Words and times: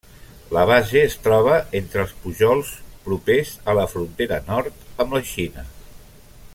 La 0.55 0.61
base 0.69 1.01
es 1.01 1.17
troba 1.25 1.57
entre 1.79 2.01
els 2.05 2.15
pujols 2.23 2.71
propers 3.09 3.53
a 3.75 3.79
la 3.81 3.87
frontera 3.95 4.41
nord 4.49 4.83
amb 5.05 5.19
la 5.19 5.23
Xina. 5.35 5.69